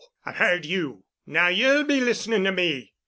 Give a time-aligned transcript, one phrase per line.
[0.25, 1.03] I've heard you.
[1.27, 2.91] Now ye'll be listening to me.